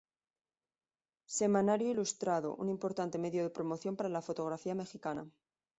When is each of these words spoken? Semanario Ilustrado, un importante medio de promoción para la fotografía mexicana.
Semanario 1.39 1.89
Ilustrado, 1.93 2.49
un 2.61 2.67
importante 2.75 3.19
medio 3.25 3.41
de 3.43 3.51
promoción 3.57 3.93
para 3.95 4.09
la 4.15 4.23
fotografía 4.27 4.73
mexicana. 4.83 5.23